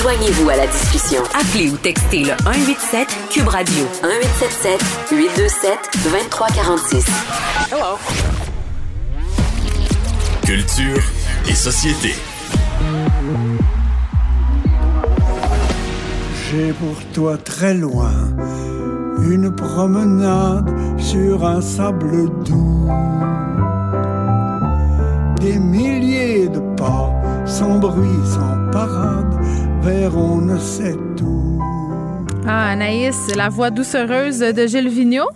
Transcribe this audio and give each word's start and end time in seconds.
Joignez-vous 0.00 0.50
à 0.50 0.56
la 0.56 0.66
discussion. 0.66 1.22
Appelez 1.34 1.70
ou 1.70 1.76
textez 1.76 2.20
le 2.20 2.32
187 2.44 3.08
Cube 3.30 3.48
Radio 3.48 3.84
1877 4.02 4.80
827 5.10 5.78
2346. 6.04 7.06
Hello. 7.72 7.98
Culture 10.44 11.02
et 11.48 11.54
société. 11.54 12.14
J'ai 16.50 16.72
pour 16.72 16.96
toi 17.14 17.36
très 17.38 17.74
loin 17.74 18.12
une 19.22 19.54
promenade 19.54 20.70
sur 20.98 21.44
un 21.44 21.60
sable 21.60 22.28
doux. 22.44 22.88
Des 25.40 25.58
milliers 25.58 26.48
de 26.48 26.60
pas, 26.76 27.12
sans 27.44 27.78
bruit, 27.78 28.08
sans 28.24 28.70
parade, 28.70 29.35
on 29.88 30.36
ne 30.40 30.58
sait 30.58 30.96
où. 31.22 31.60
Ah, 32.46 32.70
Anaïs, 32.70 33.34
la 33.36 33.48
voix 33.48 33.70
doucereuse 33.70 34.40
de 34.40 34.66
Gilles 34.66 34.88
Vigneault. 34.88 35.30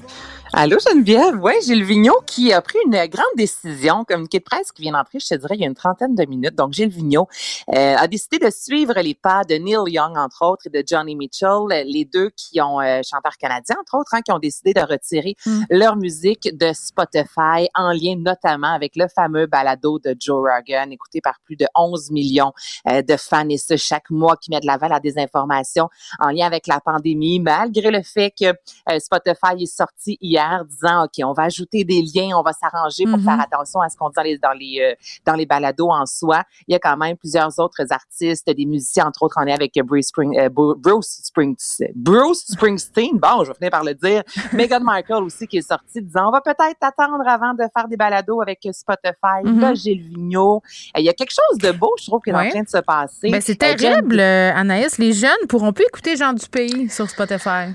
Allô 0.53 0.79
Geneviève, 0.81 1.39
oui, 1.41 1.53
Gilles 1.65 1.85
Vigneault 1.85 2.23
qui 2.27 2.53
a 2.53 2.61
pris 2.61 2.79
une 2.85 3.07
grande 3.07 3.25
décision, 3.37 4.05
communiqué 4.05 4.41
de 4.41 4.45
presse 4.45 4.73
qui 4.73 4.83
vient 4.83 4.93
d'entrer, 4.93 5.21
je 5.21 5.29
te 5.29 5.35
dirais, 5.37 5.55
il 5.55 5.61
y 5.61 5.65
a 5.65 5.69
une 5.69 5.77
trentaine 5.77 6.17
de 6.17 6.25
minutes. 6.27 6.57
Donc 6.57 6.73
Gilles 6.73 6.89
Vigneault 6.89 7.29
euh, 7.73 7.95
a 7.97 8.09
décidé 8.09 8.39
de 8.39 8.51
suivre 8.51 8.95
les 9.01 9.15
pas 9.15 9.45
de 9.45 9.55
Neil 9.55 9.79
Young, 9.87 10.19
entre 10.19 10.45
autres, 10.45 10.67
et 10.67 10.71
de 10.71 10.83
Johnny 10.85 11.15
Mitchell, 11.15 11.69
les 11.69 12.05
deux 12.05 12.31
qui 12.31 12.61
ont, 12.61 12.81
euh, 12.81 13.01
chanteurs 13.09 13.37
canadiens, 13.39 13.77
entre 13.81 13.97
autres, 13.97 14.13
hein, 14.13 14.23
qui 14.23 14.33
ont 14.33 14.41
décidé 14.41 14.75
de 14.75 14.81
retirer 14.81 15.37
Mm. 15.47 15.63
leur 15.71 15.97
musique 15.97 16.49
de 16.53 16.73
Spotify 16.73 17.69
en 17.77 17.93
lien 17.93 18.17
notamment 18.19 18.73
avec 18.75 18.97
le 18.97 19.07
fameux 19.09 19.47
balado 19.47 20.01
de 20.01 20.17
Joe 20.19 20.45
Rogan, 20.51 20.91
écouté 20.91 21.21
par 21.21 21.39
plus 21.45 21.57
de 21.57 21.67
11 21.77 22.11
millions 22.11 22.53
euh, 22.89 23.03
de 23.03 23.17
fans, 23.17 23.49
et 23.49 23.57
ce, 23.57 23.77
chaque 23.77 24.11
mois, 24.11 24.37
qui 24.37 24.51
met 24.51 24.59
de 24.59 24.67
l'avant 24.67 24.89
la 24.89 24.99
désinformation 24.99 25.89
en 26.19 26.31
lien 26.31 26.47
avec 26.47 26.67
la 26.67 26.81
pandémie, 26.81 27.39
malgré 27.39 27.93
le 27.93 28.03
fait 28.03 28.33
que 28.39 28.47
euh, 28.47 28.99
Spotify 28.99 29.63
est 29.63 29.67
sorti 29.67 30.19
hier 30.21 30.40
disant 30.69 31.05
OK, 31.05 31.13
on 31.25 31.33
va 31.33 31.45
ajouter 31.45 31.85
des 31.85 32.03
liens, 32.03 32.37
on 32.37 32.43
va 32.43 32.53
s'arranger 32.53 33.05
pour 33.05 33.19
Mhm. 33.19 33.25
faire 33.25 33.41
attention 33.41 33.81
à 33.81 33.89
ce 33.89 33.97
qu'on 33.97 34.09
dit 34.09 34.15
dans 34.17 34.23
les 34.23 34.39
dans 34.39 34.53
les 34.53 34.81
euh, 34.83 34.95
dans 35.27 35.35
les 35.35 35.47
balados 35.47 35.91
en 35.91 36.07
soi. 36.07 36.43
Il 36.69 36.73
y 36.73 36.75
a 36.75 36.79
quand 36.79 36.97
même 36.97 37.17
plusieurs 37.17 37.59
autres 37.59 37.85
artistes, 37.91 38.49
des 38.51 38.67
musiciens 38.67 39.07
entre 39.07 39.23
autres, 39.23 39.37
on 39.41 39.47
est 39.47 39.53
avec 39.53 39.73
Bruce 39.85 40.07
Spring 40.09 40.39
euh, 40.39 40.49
Bru- 40.49 40.77
Bruce 40.77 41.21
Springsteen. 41.25 41.93
Bruce 41.95 42.45
Springsteen, 42.49 43.19
bon, 43.19 43.45
je 43.45 43.49
vais 43.51 43.55
finir 43.55 43.71
par 43.71 43.85
le 43.85 43.95
dire. 43.95 44.23
Meghan 44.53 44.81
Markle 44.81 45.13
aussi 45.25 45.47
qui 45.47 45.59
est 45.59 45.69
sortie 45.69 46.03
disant 46.03 46.29
on 46.29 46.33
va 46.33 46.41
peut-être 46.41 46.79
attendre 46.83 47.23
avant 47.27 47.55
de 47.55 47.65
faire 47.77 47.89
des 47.89 47.97
balados 47.97 48.41
avec 48.43 48.61
Spotify. 48.73 49.43
Mhm. 49.45 49.61
Là, 49.61 49.75
Gilles 49.75 50.03
Vigneault, 50.03 50.63
il 50.97 51.05
y 51.05 51.09
a 51.09 51.13
quelque 51.13 51.33
chose 51.33 51.59
de 51.59 51.71
beau, 51.73 51.95
je 51.99 52.07
trouve, 52.07 52.21
qui 52.23 52.31
est 52.31 52.35
Ouais. 52.35 52.47
en 52.47 52.51
train 52.51 52.63
de 52.63 52.69
se 52.69 52.79
passer. 52.79 53.31
Ben, 53.31 53.41
c'est 53.41 53.57
terrible, 53.57 54.19
euh, 54.21 54.53
Anaïs. 54.55 54.99
Les 54.99 55.13
jeunes 55.13 55.47
pourront 55.49 55.73
plus 55.73 55.85
écouter 55.85 56.17
Jean 56.17 56.33
du 56.33 56.47
Pays 56.49 56.89
sur 56.89 57.09
Spotify. 57.09 57.75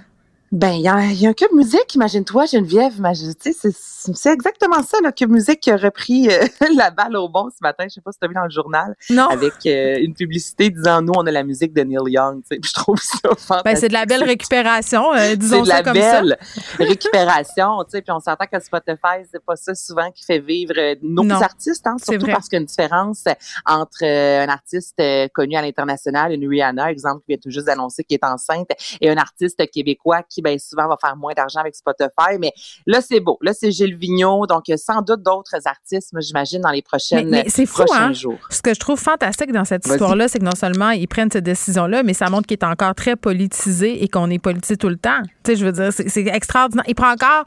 Ben, 0.55 0.71
il 0.71 0.79
y, 0.79 0.83
y 0.83 0.87
a 0.87 1.29
un 1.29 1.33
Cube 1.33 1.51
Musique, 1.51 1.95
imagine-toi, 1.95 2.45
Geneviève. 2.45 2.93
imagine- 2.97 3.35
tu 3.35 3.51
sais, 3.51 3.69
C'est 3.71 4.13
c'est 4.13 4.31
exactement 4.31 4.83
ça, 4.83 4.99
le 5.03 5.11
Cube 5.11 5.31
Musique 5.31 5.59
qui 5.59 5.71
a 5.71 5.75
repris 5.77 6.29
euh, 6.29 6.45
la 6.77 6.91
balle 6.91 7.17
au 7.17 7.27
bon 7.27 7.49
ce 7.49 7.57
matin. 7.61 7.85
Je 7.89 7.95
sais 7.95 8.01
pas 8.01 8.11
si 8.13 8.19
tu 8.19 8.25
as 8.25 8.27
vu 8.29 8.35
dans 8.35 8.43
le 8.45 8.49
journal, 8.51 8.95
Non. 9.09 9.27
avec 9.29 9.51
euh, 9.65 9.97
une 9.99 10.13
publicité 10.13 10.69
disant 10.69 11.01
nous, 11.01 11.11
on 11.17 11.25
a 11.25 11.31
la 11.31 11.43
musique 11.43 11.73
de 11.73 11.81
Neil 11.81 11.97
Young. 12.13 12.41
tu 12.43 12.55
sais. 12.55 12.59
Je 12.63 12.71
trouve 12.73 12.97
ça 13.01 13.17
fantastique. 13.35 13.65
Ben, 13.65 13.75
c'est 13.75 13.87
de 13.89 13.93
la 13.93 14.05
belle 14.05 14.23
récupération, 14.23 15.11
euh, 15.13 15.17
C'est 15.17 15.37
disons 15.37 15.61
de 15.63 15.67
ça 15.67 15.77
la 15.77 15.83
comme 15.83 15.95
ça. 15.99 16.21
belle 16.21 16.37
récupération, 16.77 17.83
tu 17.83 17.91
sais, 17.91 18.01
puis 18.01 18.11
on 18.11 18.19
s'entend 18.19 18.45
que 18.45 18.59
Spotify, 18.63 19.25
c'est 19.29 19.43
pas 19.43 19.55
ça 19.57 19.73
souvent 19.75 20.09
qui 20.11 20.23
fait 20.23 20.39
vivre 20.39 20.73
nos 21.01 21.23
Non, 21.23 21.35
artistes, 21.41 21.85
hein, 21.87 21.95
c'est 21.99 22.11
surtout 22.13 22.27
parce 22.27 22.47
qu'il 22.47 22.57
y 22.57 22.59
a 22.59 22.61
une 22.61 22.67
différence 22.67 23.23
entre 23.65 24.05
un 24.05 24.47
artiste 24.49 25.01
connu 25.33 25.55
à 25.57 25.61
l'international, 25.63 26.31
une 26.31 26.47
Rihanna, 26.47 26.91
exemple, 26.91 27.21
qui 27.21 27.33
vient 27.33 27.37
tout 27.43 27.49
juste 27.49 27.65
d'annoncer 27.65 28.03
qu'elle 28.03 28.19
est 28.21 28.25
enceinte, 28.25 28.69
et 29.01 29.09
un 29.09 29.17
artiste 29.17 29.67
québécois 29.71 30.21
qui, 30.29 30.43
ben, 30.45 30.57
souvent 30.59 30.87
va 30.87 30.95
faire 31.01 31.17
moins 31.17 31.33
d'argent 31.33 31.59
avec 31.59 31.75
Spotify, 31.75 32.37
mais 32.39 32.51
là, 32.85 33.01
c'est 33.01 33.19
beau. 33.19 33.37
Là, 33.41 33.51
c'est 33.53 33.71
Gilles 33.71 33.95
Vigneault, 33.97 34.45
donc 34.47 34.67
il 34.67 34.71
y 34.71 34.73
a 34.75 34.77
sans 34.77 35.01
doute 35.01 35.21
d'autres 35.23 35.55
artistes, 35.65 36.13
j'imagine, 36.19 36.61
dans 36.61 36.69
les 36.69 36.81
prochaines, 36.83 37.29
Mais- 37.29 37.43
mais 37.45 37.49
c'est 37.49 37.65
fou, 37.65 37.83
prochains 37.83 38.09
hein? 38.09 38.13
jours. 38.13 38.37
Ce 38.49 38.61
que 38.61 38.73
je 38.73 38.79
trouve 38.79 38.99
fantastique 38.99 39.51
dans 39.51 39.65
cette 39.65 39.85
histoire-là, 39.87 40.27
c'est 40.27 40.39
que 40.39 40.45
non 40.45 40.55
seulement 40.55 40.91
ils 40.91 41.07
prennent 41.07 41.31
cette 41.31 41.43
décision-là, 41.43 42.03
mais 42.03 42.13
ça 42.13 42.29
montre 42.29 42.47
qu'il 42.47 42.57
est 42.57 42.63
encore 42.63 42.93
très 42.95 43.15
politisé 43.15 44.03
et 44.03 44.07
qu'on 44.07 44.29
est 44.29 44.39
politisé 44.39 44.77
tout 44.77 44.89
le 44.89 44.97
temps. 44.97 45.21
Tu 45.43 45.51
sais, 45.51 45.55
je 45.57 45.65
veux 45.65 45.71
dire, 45.71 45.89
c'est 45.91 46.27
extraordinaire. 46.27 46.85
Il 46.87 46.95
prend 46.95 47.11
encore 47.11 47.43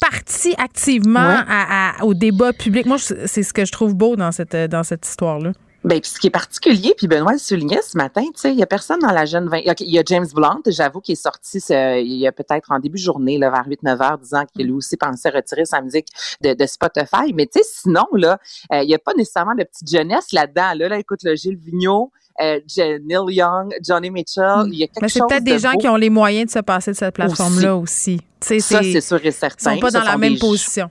partie 0.00 0.54
activement 0.58 1.20
Ouais. 1.26 1.44
à- 1.48 2.00
à- 2.00 2.04
au 2.04 2.14
débat 2.14 2.52
public. 2.52 2.84
Moi, 2.86 2.98
c'est 2.98 3.42
ce 3.42 3.52
que 3.52 3.64
je 3.64 3.72
trouve 3.72 3.94
beau 3.94 4.16
dans 4.16 4.32
cette, 4.32 4.56
dans 4.56 4.82
cette 4.82 5.06
histoire-là. 5.06 5.52
Ben, 5.84 6.00
puis 6.00 6.10
ce 6.10 6.18
qui 6.18 6.28
est 6.28 6.30
particulier, 6.30 6.94
puis 6.96 7.06
Benoît 7.08 7.32
le 7.32 7.38
soulignait 7.38 7.82
ce 7.82 7.96
matin, 7.98 8.22
tu 8.22 8.40
sais, 8.40 8.50
il 8.52 8.58
y 8.58 8.62
a 8.62 8.66
personne 8.66 9.00
dans 9.00 9.10
la 9.12 9.26
jeune 9.26 9.48
20. 9.48 9.58
OK, 9.70 9.80
il 9.80 9.90
y 9.92 9.98
a 9.98 10.02
James 10.06 10.26
Blunt, 10.34 10.62
j'avoue, 10.66 11.00
qui 11.00 11.12
est 11.12 11.14
sorti 11.14 11.60
ce- 11.60 12.00
il 12.00 12.14
y 12.16 12.26
a 12.26 12.32
peut-être 12.32 12.72
en 12.72 12.78
début 12.78 12.98
de 12.98 13.04
journée, 13.04 13.36
là, 13.36 13.50
vers 13.50 13.64
8-9 13.68 14.00
heures, 14.00 14.16
disant 14.18 14.44
qu'il 14.46 14.64
lui 14.66 14.72
aussi 14.72 14.96
pensait 14.96 15.28
retirer 15.28 15.66
sa 15.66 15.82
musique 15.82 16.08
de, 16.42 16.54
de 16.54 16.66
Spotify. 16.66 17.32
Mais 17.34 17.46
tu 17.46 17.58
sais, 17.60 17.68
sinon, 17.70 18.06
là, 18.14 18.38
euh, 18.72 18.82
il 18.82 18.88
n'y 18.88 18.94
a 18.94 18.98
pas 18.98 19.12
nécessairement 19.14 19.54
de 19.54 19.64
petite 19.64 19.90
jeunesse 19.90 20.32
là-dedans. 20.32 20.72
Là, 20.74 20.88
là, 20.88 20.98
écoute, 20.98 21.20
le 21.22 21.34
Gilles 21.36 21.58
Vigneault, 21.58 22.10
euh, 22.40 22.60
Neil 22.78 23.34
Young, 23.36 23.74
Johnny 23.86 24.10
Mitchell, 24.10 24.64
il 24.68 24.78
y 24.78 24.84
a 24.84 24.86
quelque 24.86 25.02
Mais 25.02 25.08
c'est 25.10 25.20
peut-être 25.20 25.44
de 25.44 25.50
des 25.50 25.58
gens 25.58 25.72
beau. 25.72 25.78
qui 25.78 25.88
ont 25.88 25.96
les 25.96 26.10
moyens 26.10 26.46
de 26.46 26.50
se 26.50 26.58
passer 26.60 26.92
de 26.92 26.96
cette 26.96 27.14
plateforme-là 27.14 27.76
aussi. 27.76 28.20
Ça, 28.40 28.54
c'est- 28.82 29.00
sûr 29.02 29.18
et 29.22 29.28
Ils 29.28 29.32
certain. 29.32 29.74
sont 29.74 29.78
pas 29.80 29.90
dans 29.90 30.02
la 30.02 30.16
même 30.16 30.38
position. 30.38 30.90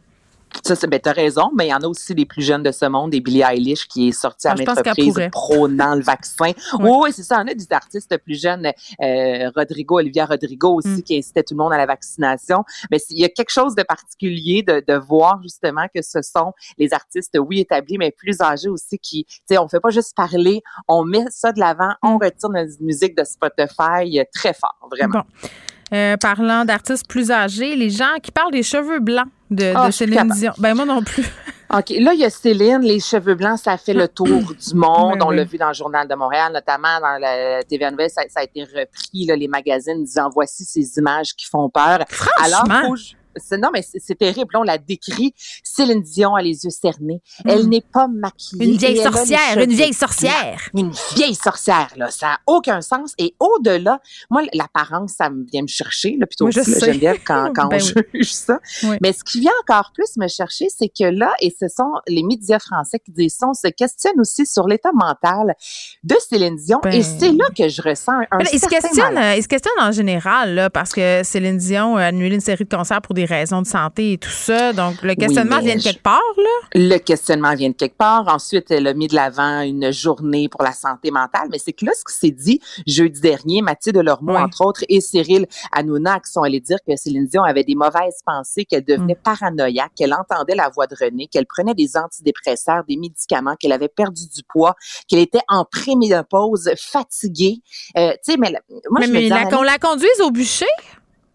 Ça, 0.64 0.76
c'est, 0.76 0.88
ben, 0.88 1.00
t'as 1.00 1.12
raison, 1.14 1.52
mais 1.56 1.68
il 1.68 1.70
y 1.70 1.74
en 1.74 1.80
a 1.82 1.88
aussi 1.88 2.14
des 2.16 2.26
plus 2.26 2.42
jeunes 2.42 2.64
de 2.64 2.72
ce 2.72 2.86
monde, 2.86 3.12
des 3.12 3.20
Billie 3.22 3.42
Eilish 3.42 3.88
qui 3.88 4.10
est 4.10 4.12
sortie 4.12 4.48
à 4.48 4.56
Ah, 4.58 4.74
reprises 4.74 5.14
pourrait. 5.14 5.30
prônant 5.30 5.96
le 5.96 6.02
vaccin. 6.04 6.52
Oui, 6.80 6.90
oui, 7.04 7.10
c'est 7.14 7.24
ça. 7.24 7.36
Il 7.38 7.40
y 7.40 7.44
en 7.44 7.48
a 7.48 7.54
des 7.54 7.68
artistes 7.72 8.18
plus 8.18 8.40
jeunes, 8.42 8.72
euh, 9.02 9.50
Rodrigo, 9.56 9.98
Olivia 9.98 10.26
Rodrigo 10.26 10.76
aussi, 10.76 10.88
Mm. 10.90 11.02
qui 11.04 11.18
incitait 11.18 11.44
tout 11.44 11.54
le 11.54 11.64
monde 11.64 11.74
à 11.74 11.78
la 11.78 11.86
vaccination. 11.86 12.64
Mais 12.92 12.98
il 13.10 13.20
y 13.20 13.26
a 13.26 13.30
quelque 13.30 13.52
chose 13.52 13.76
de 13.76 13.84
particulier 13.84 14.64
de, 14.64 14.84
de 14.88 14.94
voir 14.98 15.40
justement 15.42 15.88
que 15.94 16.02
ce 16.02 16.22
sont 16.22 16.54
les 16.78 16.94
artistes, 16.94 17.38
oui, 17.40 17.60
établis, 17.62 17.98
mais 17.98 18.12
plus 18.12 18.42
âgés 18.42 18.70
aussi 18.70 18.98
qui, 19.00 19.26
tu 19.26 19.40
sais, 19.50 19.58
on 19.58 19.68
fait 19.68 19.80
pas 19.80 19.90
juste 19.90 20.16
parler, 20.16 20.62
on 20.88 21.04
met 21.04 21.26
ça 21.30 21.52
de 21.52 21.60
l'avant, 21.60 21.94
on 22.02 22.18
retire 22.18 22.50
notre 22.50 22.82
musique 22.82 23.18
de 23.18 23.24
Spotify 23.24 24.20
euh, 24.20 24.24
très 24.34 24.54
fort, 24.54 24.78
vraiment. 24.92 25.24
Bon. 25.42 25.50
Euh, 25.94 26.18
parlant 26.18 26.66
d'artistes 26.66 27.08
plus 27.08 27.30
âgés, 27.32 27.76
les 27.76 27.90
gens 27.90 28.16
qui 28.22 28.32
parlent 28.32 28.52
des 28.52 28.64
cheveux 28.64 29.00
blancs 29.00 29.28
de, 29.52 29.74
Ah, 29.76 29.88
de 29.88 29.92
Céline. 29.92 30.28
Dion. 30.30 30.52
Ben 30.58 30.74
moi 30.74 30.86
non 30.86 31.04
plus. 31.04 31.24
OK. 31.74 31.90
Là, 32.00 32.14
il 32.14 32.20
y 32.20 32.26
a 32.26 32.30
Céline, 32.30 32.82
les 32.82 33.00
cheveux 33.00 33.36
blancs, 33.36 33.60
ça 33.60 33.78
fait 33.78 33.94
le 33.94 34.08
tour 34.08 34.28
du 34.28 34.76
monde. 34.76 35.20
Ben 35.20 35.26
On 35.26 35.30
l'a 35.30 35.44
vu 35.44 35.58
dans 35.58 35.68
le 35.70 35.74
Journal 35.74 36.08
de 36.08 36.16
Montréal, 36.16 36.52
notamment 36.54 37.00
dans 37.00 37.20
la 37.20 37.62
TVA 37.64 37.92
Nouvelle, 37.92 38.10
ça, 38.10 38.24
ça 38.30 38.40
a 38.42 38.44
été 38.44 38.64
repris, 38.64 39.26
là, 39.28 39.36
les 39.36 39.48
magazines 39.48 40.04
disant 40.04 40.30
voici 40.34 40.66
ces 40.66 40.98
images 40.98 41.34
qui 41.36 41.46
font 41.46 41.70
peur. 41.70 42.00
Alors, 42.44 42.60
Franchement. 42.66 42.82
faut- 42.88 42.96
c'est- 42.96 43.16
non, 43.58 43.70
mais 43.74 43.84
c'est 43.84 44.18
terrible. 44.18 44.50
Là, 44.54 44.60
on 44.60 44.64
la 44.64 44.78
décrit. 44.78 45.34
Céline 45.64 46.02
Dion 46.02 46.36
a 46.36 46.42
les 46.42 46.66
yeux 46.66 46.70
cernés. 46.70 47.22
Elle 47.46 47.66
Mm. 47.66 47.70
n'est 47.70 47.82
pas 47.82 48.08
maquillée. 48.08 48.66
Une 48.66 48.78
vieille 48.78 49.02
sorcière, 49.02 49.58
une 49.58 49.74
vieille 49.74 49.94
sorcière. 49.94 50.70
Une 50.76 50.92
vieille 51.16 51.36
sorcière, 51.36 51.90
là. 51.96 52.10
Ça 52.10 52.28
n'a 52.28 52.40
aucun 52.48 52.82
sens. 52.82 53.14
Et 53.18 53.36
au-delà, 53.40 54.00
moi, 54.30 54.44
l'apparence, 54.54 55.14
ça 55.18 55.30
vient 55.52 55.62
me 55.64 55.68
chercher, 55.68 56.16
là, 56.20 56.26
plutôt 56.26 56.48
là, 56.48 56.64
sais. 56.64 56.80
Geneviève, 56.80 57.20
quand, 57.26 57.52
quand 57.56 57.68
Ben 57.68 57.80
on 57.82 58.02
juge 58.14 58.34
ça. 58.34 58.60
Oui. 58.84 58.98
Mais 59.02 59.14
ce 59.14 59.24
qui 59.24 59.40
vient 59.40 59.52
encore 59.62 59.92
plus 59.94 60.18
me 60.18 60.28
chercher, 60.28 60.68
c'est 60.70 60.90
que 60.90 61.06
là, 61.06 61.34
et 61.40 61.54
ce 61.60 61.68
sont 61.68 61.92
les 62.08 62.24
médias 62.24 62.60
français 62.60 63.00
qui 63.00 63.12
disent 63.12 63.36
ça, 63.40 63.48
on 63.48 63.54
se 63.54 63.68
questionne 63.68 64.20
aussi 64.20 64.46
sur 64.46 64.68
l'état 64.68 64.92
mental 64.94 65.56
de 66.04 66.16
Céline 66.30 66.56
Dion. 66.56 66.80
Ben. 66.84 66.94
Et 66.94 67.04
c'est 67.04 67.32
là 67.32 67.46
que 67.58 67.68
je 67.68 67.82
ressens 67.82 68.14
un 68.32 68.38
là, 68.40 68.50
il, 68.52 68.60
se 68.60 68.68
questionne, 68.68 69.20
il 69.38 69.44
se 69.44 69.48
questionne 69.48 69.74
en 69.80 69.92
général, 69.92 70.56
là, 70.56 70.70
parce 70.70 70.92
que 70.92 71.22
Céline 71.24 71.58
Dion 71.58 71.98
a 71.98 72.06
annulé 72.06 72.36
une 72.36 72.42
série 72.42 72.64
de 72.66 72.76
concerts 72.76 73.02
pour 73.02 73.14
des 73.14 73.23
raisons 73.26 73.62
de 73.62 73.68
santé 73.68 74.14
et 74.14 74.18
tout 74.18 74.30
ça. 74.30 74.74
Donc, 74.74 75.02
le 75.02 75.16
questionnement 75.16 75.60
vient 75.60 75.76
de 75.76 75.80
je- 75.80 75.90
quelque 75.90 76.02
part, 76.04 76.20
là? 76.38 76.44
Le 76.76 76.98
questionnement 76.98 77.54
vient 77.56 77.70
de 77.70 77.76
quelque 77.76 77.98
part. 77.98 78.28
Ensuite, 78.28 78.72
elle 78.72 78.88
a 78.88 78.94
mis 78.94 79.08
de 79.08 79.16
l'avant 79.16 79.62
une 79.62 79.92
journée 79.92 80.50
pour 80.50 80.64
la 80.64 80.72
santé 80.74 81.12
mentale. 81.12 81.48
Mais 81.52 81.58
c'est 81.60 81.74
que 81.74 81.86
là, 81.86 81.92
ce 81.96 82.04
qui 82.04 82.18
s'est 82.20 82.32
dit 82.32 82.60
jeudi 82.88 83.20
dernier, 83.22 83.62
Mathilde 83.62 83.98
Lormeau, 83.98 84.34
Oui. 84.36 84.42
entre 84.42 84.66
autres, 84.66 84.84
et 84.90 85.02
Cyril 85.02 85.46
Hanouna, 85.72 86.20
qui 86.20 86.32
sont 86.32 86.42
allés 86.44 86.60
dire 86.60 86.78
que 86.88 86.96
Céline 86.96 87.28
Dion 87.28 87.44
avait 87.44 87.64
des 87.64 87.76
mauvaises 87.76 88.20
pensées, 88.26 88.66
qu'elle 88.66 88.84
devenait 88.86 89.14
Mm. 89.16 89.24
paranoïaque, 89.24 89.92
qu'elle 89.96 90.14
entendait 90.14 90.56
la 90.56 90.70
voix 90.70 90.88
de 90.88 90.96
René, 91.00 91.28
qu'elle 91.28 91.46
prenait 91.46 91.74
des 91.74 91.98
antidépresseurs, 91.98 92.84
des 92.88 92.98
médicaments, 92.98 93.56
qu'elle 93.60 93.72
avait 93.72 93.88
perdu 93.88 94.24
du 94.34 94.44
poids, 94.48 94.76
qu'elle 95.08 95.20
était 95.20 95.42
en 95.48 95.66
préménopause, 95.66 96.70
fatiguée. 96.78 97.60
Euh, 97.98 98.12
tu 98.24 98.32
sais, 98.34 98.38
mais 98.38 98.52
moi, 98.90 99.00
mais 99.00 99.06
je 99.06 99.12
me 99.12 99.14
mais 99.14 99.22
dis, 99.24 99.30
la- 99.30 99.46
qu'on 99.46 99.62
la 99.62 99.78
conduise 99.78 100.22
au 100.22 100.32
bûcher, 100.32 100.66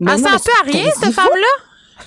mais 0.00 0.12
elle 0.12 0.20
mais 0.22 0.28
un 0.28 0.38
peu 0.38 0.50
à 0.60 0.64
rien, 0.70 0.90
cette 0.94 1.12
femme-là? 1.12 1.64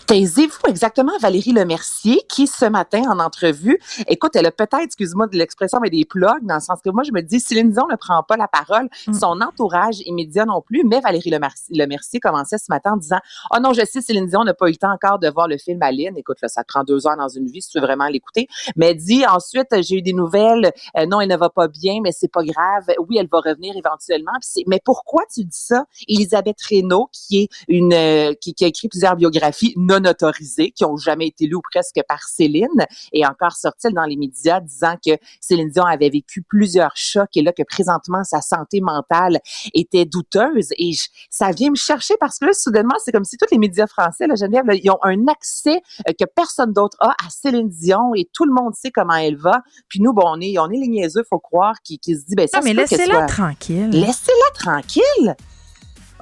Taisez-vous 0.07 0.67
exactement 0.67 1.11
Valérie 1.19 1.53
Lemercier 1.53 2.21
qui, 2.27 2.47
ce 2.47 2.65
matin, 2.65 3.03
en 3.09 3.19
entrevue, 3.19 3.79
écoute, 4.07 4.35
elle 4.35 4.45
a 4.45 4.51
peut-être, 4.51 4.81
excuse-moi 4.81 5.27
de 5.27 5.37
l'expression, 5.37 5.79
mais 5.81 5.89
des 5.89 6.05
plugs, 6.05 6.43
dans 6.43 6.55
le 6.55 6.61
sens 6.61 6.79
que 6.83 6.89
moi, 6.89 7.03
je 7.03 7.11
me 7.11 7.21
dis, 7.21 7.39
Céline 7.39 7.71
Dion 7.71 7.87
ne 7.89 7.95
prend 7.95 8.23
pas 8.23 8.37
la 8.37 8.47
parole, 8.47 8.89
Mm. 9.07 9.13
son 9.13 9.41
entourage 9.41 10.01
immédiat 10.05 10.45
non 10.45 10.61
plus, 10.61 10.83
mais 10.85 10.99
Valérie 10.99 11.29
Lemercier, 11.29 11.75
Lemercier 11.75 12.19
commençait 12.19 12.57
ce 12.57 12.65
matin 12.69 12.93
en 12.93 12.97
disant, 12.97 13.19
oh 13.53 13.59
non, 13.61 13.73
je 13.73 13.85
sais, 13.85 14.01
Céline 14.01 14.27
Dion 14.27 14.43
n'a 14.43 14.53
pas 14.53 14.67
eu 14.67 14.71
le 14.71 14.77
temps 14.77 14.91
encore 14.91 15.19
de 15.19 15.29
voir 15.29 15.47
le 15.47 15.57
film 15.57 15.81
Aline. 15.81 16.17
Écoute, 16.17 16.37
là, 16.41 16.47
ça 16.47 16.63
prend 16.63 16.83
deux 16.83 17.07
heures 17.07 17.17
dans 17.17 17.29
une 17.29 17.47
vie 17.47 17.61
si 17.61 17.69
tu 17.69 17.79
veux 17.79 17.85
vraiment 17.85 18.07
l'écouter. 18.07 18.47
Mais 18.75 18.91
elle 18.91 18.97
dit, 18.97 19.25
ensuite, 19.25 19.67
j'ai 19.81 19.97
eu 19.97 20.01
des 20.01 20.13
nouvelles, 20.13 20.71
euh, 20.97 21.05
non, 21.05 21.21
elle 21.21 21.29
ne 21.29 21.37
va 21.37 21.49
pas 21.49 21.67
bien, 21.67 21.99
mais 22.03 22.11
c'est 22.11 22.31
pas 22.31 22.43
grave. 22.43 22.85
Oui, 23.07 23.17
elle 23.17 23.27
va 23.31 23.39
revenir 23.39 23.75
éventuellement. 23.75 24.31
Mais 24.67 24.79
pourquoi 24.83 25.23
tu 25.33 25.43
dis 25.43 25.49
ça? 25.51 25.85
Elisabeth 26.07 26.57
Reynaud, 26.69 27.09
qui 27.11 27.43
est 27.43 27.49
une, 27.67 27.93
euh, 27.93 28.33
qui, 28.39 28.53
qui 28.53 28.63
a 28.65 28.67
écrit 28.67 28.87
plusieurs 28.87 29.15
biographies 29.15 29.73
non 29.81 30.03
autorisées, 30.09 30.71
qui 30.71 30.85
ont 30.85 30.97
jamais 30.97 31.27
été 31.27 31.45
lues 31.47 31.55
ou 31.55 31.61
presque 31.71 31.99
par 32.07 32.23
Céline, 32.23 32.67
et 33.11 33.25
encore 33.25 33.53
sorti 33.53 33.91
dans 33.93 34.03
les 34.05 34.15
médias 34.15 34.59
disant 34.59 34.95
que 35.05 35.11
Céline 35.39 35.69
Dion 35.69 35.83
avait 35.85 36.09
vécu 36.09 36.41
plusieurs 36.41 36.91
chocs 36.95 37.35
et 37.35 37.41
là, 37.41 37.51
que 37.51 37.63
présentement, 37.63 38.23
sa 38.23 38.41
santé 38.41 38.79
mentale 38.81 39.39
était 39.73 40.05
douteuse. 40.05 40.69
Et 40.77 40.93
je- 40.93 41.07
ça 41.29 41.51
vient 41.51 41.69
me 41.71 41.75
chercher 41.75 42.15
parce 42.19 42.37
que 42.39 42.45
là, 42.45 42.53
soudainement, 42.53 42.95
c'est 43.03 43.11
comme 43.11 43.25
si 43.25 43.37
tous 43.37 43.47
les 43.51 43.57
médias 43.57 43.87
français, 43.87 44.27
là, 44.27 44.35
Geneviève, 44.35 44.65
là, 44.65 44.75
ils 44.75 44.89
ont 44.91 44.99
un 45.03 45.27
accès 45.27 45.81
euh, 46.07 46.13
que 46.19 46.25
personne 46.25 46.73
d'autre 46.73 46.97
a 46.99 47.11
à 47.11 47.29
Céline 47.29 47.69
Dion 47.69 48.13
et 48.15 48.29
tout 48.33 48.45
le 48.45 48.53
monde 48.53 48.73
sait 48.75 48.91
comment 48.91 49.15
elle 49.15 49.37
va. 49.37 49.61
Puis 49.87 49.99
nous, 50.01 50.13
bon, 50.13 50.23
on 50.25 50.41
est, 50.41 50.57
on 50.59 50.69
est 50.69 50.77
les 50.77 50.87
niaiseux, 50.87 51.23
faut 51.29 51.39
croire, 51.39 51.75
qui, 51.83 51.99
qui 51.99 52.15
se 52.15 52.25
dit, 52.25 52.35
ben 52.35 52.47
ça 52.47 52.59
Non, 52.59 52.63
mais 52.63 52.73
peut 52.75 52.85
qu'elle 52.87 52.99
laissez-la 52.99 53.15
soit- 53.19 53.25
tranquille. 53.27 53.89
Laissez-la 53.89 54.53
tranquille. 54.53 55.35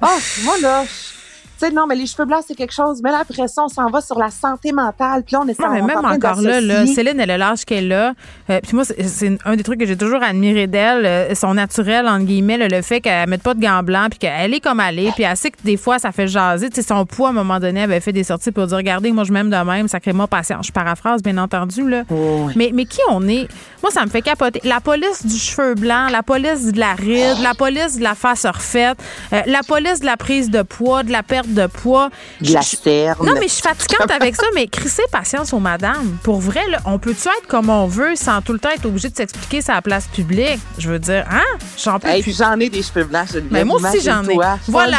Oh, 0.02 0.06
moi 0.44 0.58
là, 0.60 0.84
je- 0.84 1.19
sais, 1.66 1.70
non, 1.70 1.86
mais 1.88 1.94
les 1.94 2.06
cheveux 2.06 2.24
blancs, 2.24 2.44
c'est 2.46 2.54
quelque 2.54 2.72
chose. 2.74 3.00
Mais 3.02 3.10
là, 3.10 3.18
après 3.22 3.48
ça, 3.48 3.62
on 3.64 3.68
s'en 3.68 3.88
va 3.90 4.00
sur 4.00 4.18
la 4.18 4.30
santé 4.30 4.72
mentale. 4.72 5.22
Puis 5.24 5.34
là, 5.34 5.40
on 5.44 5.48
est 5.48 5.58
Non, 5.60 5.70
mais 5.70 5.82
même 5.82 5.98
encore 6.04 6.40
là, 6.40 6.60
là, 6.60 6.86
Céline, 6.86 7.20
elle 7.20 7.30
a 7.30 7.38
l'âge 7.38 7.64
qu'elle 7.64 7.92
a. 7.92 8.12
Euh, 8.50 8.60
puis 8.62 8.74
moi, 8.74 8.84
c'est- 8.84 9.38
un 9.44 9.56
des 9.56 9.62
trucs 9.62 9.78
que 9.80 9.86
j'ai 9.86 9.96
toujours 9.96 10.22
admiré 10.22 10.66
d'elle, 10.66 11.06
euh, 11.06 11.34
son 11.34 11.54
naturel, 11.54 12.06
entre 12.08 12.24
guillemets, 12.24 12.56
là, 12.58 12.68
le 12.68 12.82
fait 12.82 13.00
qu'elle 13.00 13.24
ne 13.26 13.30
mette 13.30 13.42
pas 13.42 13.54
de 13.54 13.60
gants 13.60 13.82
blancs, 13.82 14.10
puis 14.10 14.18
qu'elle 14.20 14.52
est 14.54 14.60
comme 14.60 14.80
elle 14.80 14.98
est, 14.98 15.12
puis 15.12 15.24
elle 15.24 15.36
sait 15.36 15.50
que 15.50 15.56
des 15.64 15.76
fois, 15.76 15.98
ça 15.98 16.12
fait 16.12 16.26
jaser. 16.28 16.68
Tu 16.70 16.76
sais, 16.82 16.86
son 16.88 17.04
poids, 17.06 17.28
à 17.28 17.30
un 17.30 17.34
moment 17.34 17.58
donné, 17.60 17.80
elle 17.80 17.90
avait 17.90 18.00
fait 18.00 18.12
des 18.12 18.24
sorties 18.24 18.50
pour 18.52 18.66
dire 18.66 18.76
Regardez, 18.76 19.12
moi, 19.12 19.24
je 19.24 19.32
m'aime 19.32 19.50
de 19.50 19.56
même, 19.56 19.88
sacrément 19.88 20.26
patience. 20.26 20.66
Je 20.68 20.72
paraphrase, 20.72 21.22
bien 21.22 21.36
entendu. 21.38 21.88
Là. 21.88 22.04
Oui. 22.10 22.52
Mais, 22.56 22.70
mais 22.72 22.84
qui 22.86 23.00
on 23.10 23.26
est? 23.28 23.46
Moi, 23.82 23.90
ça 23.92 24.04
me 24.04 24.10
fait 24.10 24.22
capoter. 24.22 24.60
La 24.64 24.80
police 24.80 25.24
du 25.26 25.36
cheveu 25.36 25.74
blanc, 25.74 26.08
la 26.10 26.22
police 26.22 26.72
de 26.72 26.78
la 26.78 26.94
ride, 26.94 27.36
la 27.42 27.54
police 27.54 27.98
de 27.98 28.02
la 28.02 28.14
face 28.14 28.46
refaite, 28.46 28.98
euh, 29.32 29.40
la 29.46 29.60
police 29.62 30.00
de 30.00 30.06
la 30.06 30.16
prise 30.16 30.50
de 30.50 30.62
poids, 30.62 31.02
de 31.02 31.12
la 31.12 31.22
perte 31.22 31.48
de 31.54 31.66
poids. 31.66 32.10
de 32.40 32.52
la 32.52 32.62
cerne. 32.62 33.16
non, 33.24 33.34
mais 33.34 33.48
je 33.48 33.52
suis 33.54 33.62
fatigante 33.62 34.10
avec 34.10 34.36
ça, 34.36 34.46
mais 34.54 34.66
crissez 34.66 35.02
patience 35.12 35.52
aux 35.52 35.58
madames. 35.58 36.16
Pour 36.22 36.40
vrai, 36.40 36.62
là, 36.70 36.78
on 36.86 36.98
peut-tu 36.98 37.28
être 37.28 37.46
comme 37.48 37.70
on 37.70 37.86
veut 37.86 38.16
sans 38.16 38.40
tout 38.42 38.52
le 38.52 38.58
temps 38.58 38.70
être 38.70 38.86
obligé 38.86 39.08
de 39.10 39.16
s'expliquer 39.16 39.62
sur 39.62 39.74
la 39.74 39.82
place 39.82 40.06
publique? 40.06 40.58
Je 40.78 40.90
veux 40.90 40.98
dire, 40.98 41.24
hein? 41.30 41.42
J'en 41.82 41.98
peux 41.98 42.08
Hey, 42.08 42.22
plus. 42.22 42.32
puis 42.32 42.44
j'en 42.44 42.58
ai 42.58 42.68
des 42.68 42.82
cheveux 42.82 43.04
blancs, 43.04 43.28
Geneviève. 43.28 43.52
Mais 43.52 43.64
moi 43.64 43.76
aussi, 43.80 44.00
j'en 44.00 44.24
ai. 44.24 44.36
Voilà. 44.68 44.98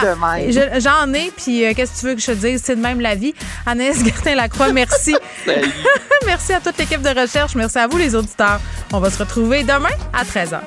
J'en 0.79 1.13
ai, 1.13 1.31
puis 1.35 1.65
euh, 1.65 1.73
qu'est-ce 1.75 1.93
que 1.95 1.99
tu 1.99 2.05
veux 2.07 2.15
que 2.15 2.21
je 2.21 2.27
te 2.27 2.31
dise? 2.31 2.61
C'est 2.63 2.75
de 2.75 2.81
même 2.81 3.01
la 3.01 3.15
vie. 3.15 3.33
Anaïs 3.65 4.03
Gertin-Lacroix, 4.05 4.71
merci. 4.73 5.15
Merci 6.25 6.53
à 6.53 6.59
toute 6.59 6.77
l'équipe 6.77 7.01
de 7.01 7.19
recherche. 7.19 7.55
Merci 7.55 7.79
à 7.79 7.87
vous, 7.87 7.97
les 7.97 8.13
auditeurs. 8.13 8.59
On 8.93 8.99
va 8.99 9.09
se 9.09 9.17
retrouver 9.17 9.63
demain 9.63 9.89
à 10.13 10.23
13h. 10.23 10.59